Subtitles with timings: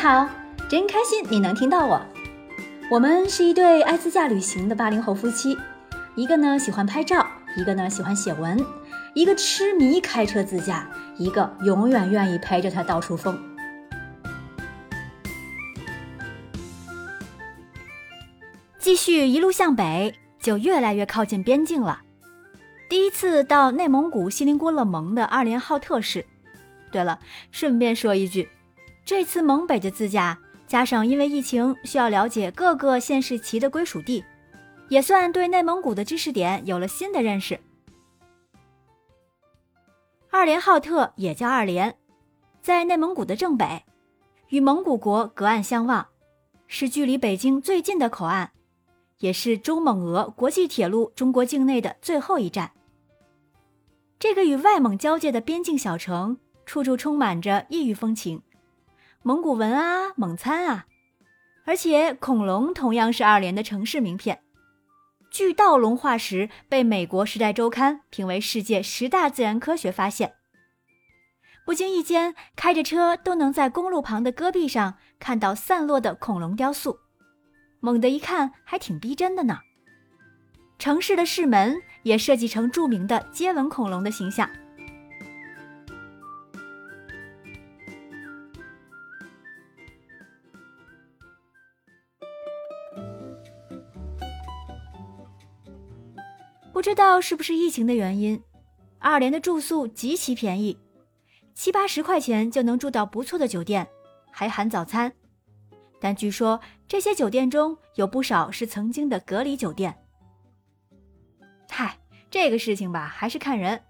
[0.00, 0.26] 好，
[0.66, 2.00] 真开心你能听到我。
[2.90, 5.58] 我们是一对爱自驾旅行的八零后夫妻，
[6.14, 8.64] 一个呢喜欢拍照，一个呢喜欢写文，
[9.12, 13.38] 一个痴迷开车自驾，一个永远愿意陪着他到处疯。
[18.78, 22.00] 继续一路向北，就越来越靠近边境了。
[22.88, 26.24] 第一次到内蒙古锡林郭勒盟的二连浩特市。
[26.90, 27.18] 对了，
[27.52, 28.48] 顺便说一句，
[29.04, 34.24] 这次蒙北的自驾，加上因为疫情需要了解各个县市旗的归属地，
[34.88, 37.58] 也算对内蒙古的知识点有了新的认识。
[40.30, 41.96] 二连浩特也叫二连，
[42.62, 43.84] 在内蒙古的正北，
[44.50, 46.06] 与蒙古国隔岸相望，
[46.68, 48.52] 是距离北京最近的口岸。
[49.18, 52.70] 也是中蒙俄国际铁路中国境内的最后一站。
[54.18, 58.40] 这个与外蒙交界的边境小城，处处充满着异域风情，
[59.22, 60.86] 蒙古文啊，蒙餐啊，
[61.66, 64.40] 而且恐龙同样是二连的城市名片。
[65.30, 70.32] 巨盗龙化石被美国《时代周刊》评为世界十大自然科学发现。
[71.66, 76.98] 不经意间，开着车都能在公路旁的戈壁上看到散落的恐龙雕塑。
[77.80, 79.58] 猛地一看，还挺逼真的呢。
[80.78, 84.48] 城市的市门也设计成著名的接吻恐龙的形象。
[96.80, 98.42] 不知道是不是疫情的原因，
[98.98, 100.78] 二连的住宿极其便宜，
[101.52, 103.86] 七八十块钱就能住到不错的酒店，
[104.30, 105.12] 还含早餐。
[106.00, 109.94] 但据说这些酒店中有不少是曾经的隔离酒店。
[111.68, 111.98] 嗨，
[112.30, 113.82] 这个事情吧，还是看人。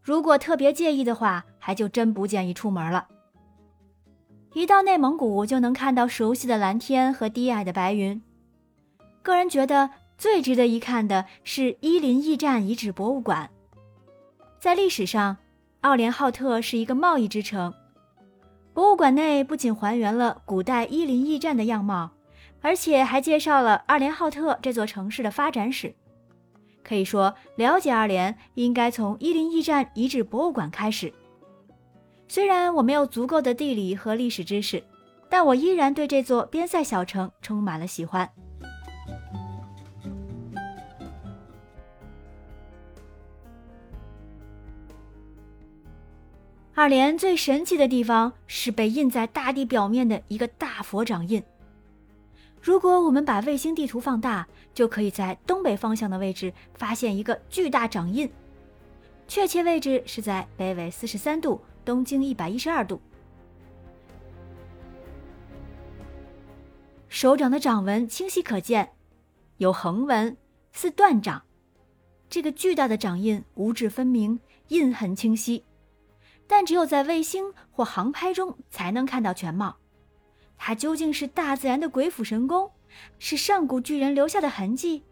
[0.00, 3.08] 如果特别介意的话，还就真不建议出门了。
[4.54, 8.22] 一到内蒙古，就能看到熟悉的蓝天和低矮的白云。
[9.24, 13.48] 个人觉得最值得一看的是伊林驿站遗址博物馆。
[14.58, 15.36] 在历史上，
[15.82, 17.72] 奥连浩特是一个贸易之城。
[18.74, 22.10] 博物馆内不仅还原了古代伊林驿站的样貌，
[22.60, 25.94] 而且还介绍了二连浩特这座城市的发展史。
[26.82, 31.12] 可以说，了解二连应该从伊林驿站遗址博物馆开始。
[32.26, 34.82] 虽然我没有足够的地理和历史知识，
[35.28, 38.28] 但我依然对这座边塞小城充满了喜欢。
[46.78, 51.42] 二连最神奇的地方是被印在大地表面的一个大佛掌印。
[52.62, 58.30] 如果我们把卫星地图放大，就可以在东北方向的位置发现一个巨大掌印，
[59.26, 63.02] 确切位置是在北纬四十三度、东经一百一十二度。
[67.08, 68.92] 手掌的掌纹清晰可见，
[69.56, 70.36] 有横纹，
[70.70, 71.42] 似断掌。
[72.30, 75.64] 这个巨大的掌印五指分明，印痕清晰。
[76.48, 79.76] 但只有在卫星或航拍中才能看到全貌。
[80.56, 82.72] 它究竟是大自然的鬼斧神工，
[83.20, 85.04] 是上古巨人留下的痕迹，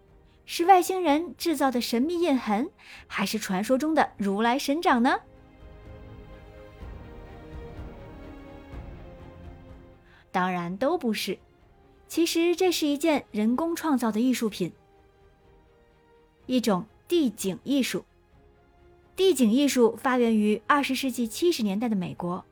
[0.45, 2.69] 是外星人制造的神秘印痕，
[3.07, 5.21] 还是传说中的如来神掌呢？
[10.33, 11.39] 当然都不是。
[12.09, 14.73] 其实这是一件人工创造的艺术品，
[16.47, 18.05] 一种地景艺术。
[19.17, 22.45] 地景艺术发源于二十世纪七十年代的美国，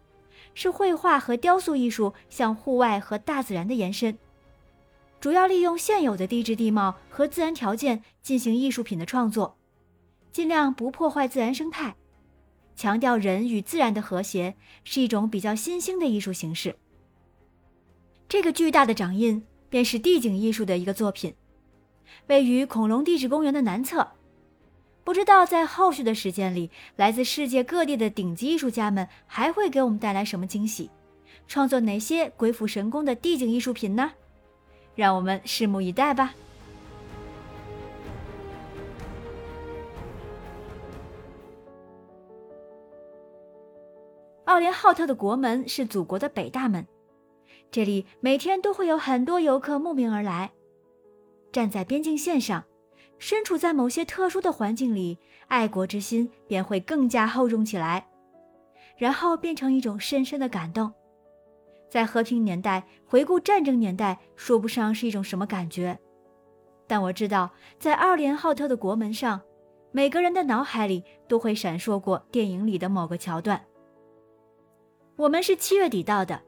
[0.55, 4.17] 是绘画和雕塑艺术向户外和大自然的延伸，
[5.21, 9.59] 主要利用现有的地质地貌和自然条件进行艺术品的创作，
[10.33, 11.97] 尽量不破坏自然生态，
[12.75, 14.55] 强调人与自然的和谐，
[14.85, 16.77] 是一种比较新兴的艺术形式。
[18.27, 21.35] 这个巨大的掌印便是地景艺术的一个作品，
[22.29, 24.09] 位于恐龙地质公园的南侧。
[25.05, 30.91] 不知道在后续的时间里，来自世界各地的顶级艺术家们还会给我们带来什么惊喜，
[31.47, 34.13] 创作哪些鬼斧神工的地景艺术品呢？
[34.95, 36.35] 让我们拭目以待吧。
[44.47, 46.87] 奥连浩特的国门是祖国的北大门，
[47.71, 50.53] 这里每天都会有很多游客慕名而来，
[51.53, 52.65] 站在边境线上。
[53.25, 58.07] 身处在某些特殊的环境里，爱国之心便会更加厚重起来，
[58.99, 60.93] 然后变成一种深深的感动。
[61.89, 65.99] 在和平年代回顾战争年代，说不上是一种什么感觉，
[66.87, 69.41] 但我知道，在二连浩特的国门上，
[69.91, 73.65] 每个人的脑海里都会闪烁过电影里的某个桥段。
[75.17, 76.43] 我们是七月底到的，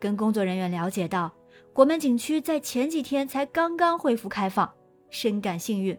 [0.00, 1.30] 跟工作人员了解到，
[1.74, 4.72] 国门景区在前几天才刚刚恢复开放，
[5.10, 5.94] 深感幸运。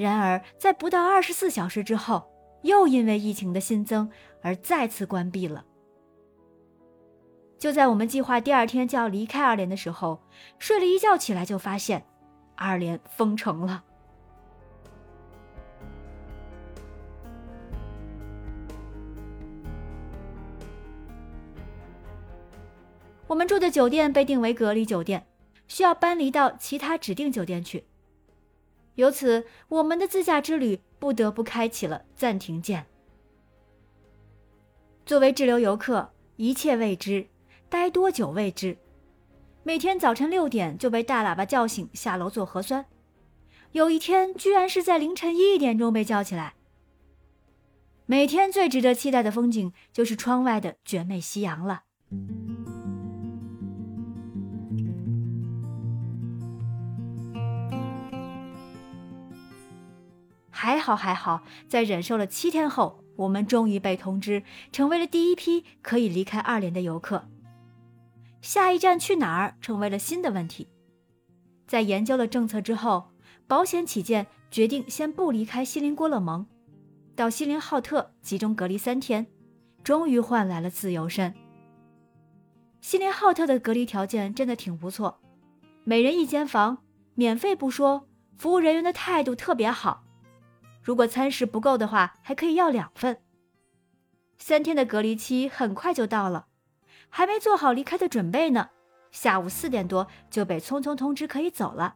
[0.00, 2.32] 然而，在不到二十四小时之后，
[2.62, 4.10] 又因为疫情的新增
[4.40, 5.62] 而再次关闭了。
[7.58, 10.22] 就在我们计划第二天就要离开二连的时候，
[10.58, 12.06] 睡了一觉起来就发现，
[12.56, 13.84] 二连封城了。
[23.26, 25.26] 我们住的酒店被定为隔离酒店，
[25.68, 27.89] 需要搬离到其他指定酒店去。
[29.00, 32.84] 由此，我们的自驾之旅不得不开启了暂停键。
[35.06, 37.26] 作为滞留游客，一切未知，
[37.70, 38.76] 待多久未知。
[39.62, 42.84] 每天早晨六点就被大喇叭叫醒下楼做核酸，
[43.72, 46.56] 有一天居然是在凌晨一点钟被叫起来。
[48.04, 51.84] 每天最值得期待的风景就是窗外的绝美夕阳了。
[60.62, 67.26] 还好还好，在忍受了七天后，我们终于被通知成为了第一批可以离开二连的游客。
[68.42, 70.68] 下一站去哪儿成为了新的问题。
[71.66, 73.08] 在研究了政策之后，
[73.46, 76.46] 保险起见，决定先不离开锡林郭勒盟，
[77.16, 79.26] 到锡林浩特集中隔离三天，
[79.82, 81.34] 终于换来了自由身。
[82.82, 85.22] 锡林浩特的隔离条件真的挺不错，
[85.84, 86.82] 每人一间房，
[87.14, 88.06] 免费不说，
[88.36, 90.04] 服务人员的态度特别好。
[90.90, 93.22] 如果餐食不够的话，还可以要两份。
[94.38, 96.48] 三天的隔离期很快就到了，
[97.08, 98.70] 还没做好离开的准备呢，
[99.12, 101.94] 下午四点多就被匆匆通知可以走了。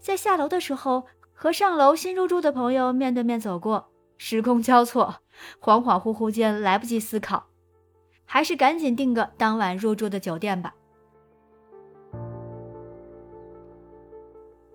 [0.00, 5.20] 在下楼的时候，和上楼新入住的朋友面对面走过，时空交错，
[5.60, 7.46] 恍恍惚惚间来不及思考，
[8.24, 10.74] 还是赶紧订个当晚入住的酒店吧。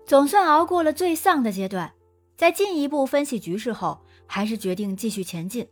[0.06, 1.92] 总算熬过了最丧的阶段。
[2.40, 5.68] 在进一步分析局势后，还是决定继续前进，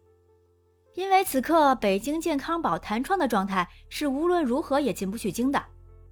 [0.93, 5.65] 因为此刻北京健康宝弹窗的状态是无论如何也进不去京的，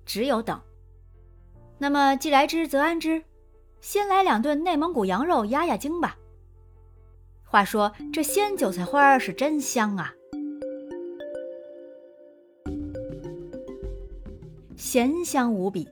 [0.06, 0.58] 只有等。
[1.76, 3.22] 那么既来之则安之，
[3.82, 6.16] 先来两顿内蒙古羊肉压压惊吧。
[7.44, 10.14] 话说这鲜韭菜花是真香啊，
[14.74, 15.86] 咸香无比，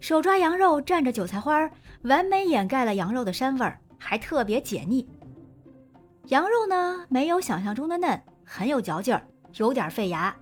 [0.00, 1.70] 手抓羊肉蘸着韭菜花，
[2.02, 3.78] 完美掩盖了羊肉的膻味儿。
[4.06, 5.08] 还特别解腻，
[6.26, 10.36] 羊肉呢没有想象中的嫩，很有嚼劲儿，有点费牙。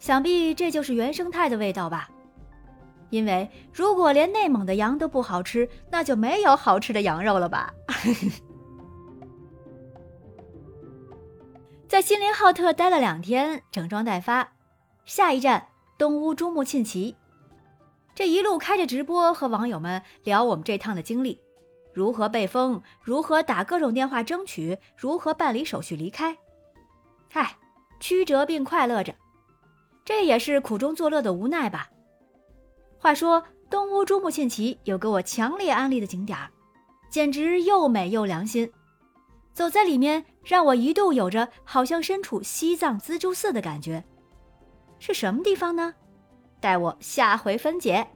[0.00, 2.10] 想必这就是原生态的味道吧？
[3.10, 7.72] 因为如果连内蒙的羊都不好吃，那就没有好吃的羊肉了吧？
[11.86, 14.54] 在锡林浩特待了两天，整装待发，
[15.04, 17.14] 下一站东乌珠穆沁旗。
[18.16, 21.40] 这一路开着直播和网友们聊我们这趟的经历。
[22.00, 22.80] 如何被封？
[23.02, 24.78] 如何打各种电话争取？
[24.96, 26.34] 如何办理手续离开？
[27.28, 27.54] 嗨，
[28.00, 29.14] 曲折并快乐着，
[30.02, 31.90] 这也是苦中作乐的无奈吧。
[32.96, 36.50] 话说东乌珠穆沁旗有个我强烈安利的景点儿
[37.10, 38.72] 简直又美又良心。
[39.52, 44.02] 走在里面，让我一度有着好像身处西藏自助寺的感觉。
[44.98, 45.94] 是什么地方呢？
[46.62, 48.06] 待我下回分解。